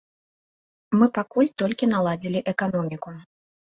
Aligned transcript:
Мы 1.01 1.09
пакуль 1.19 1.51
толькі 1.63 1.91
наладзілі 1.93 2.39
эканоміку. 2.53 3.09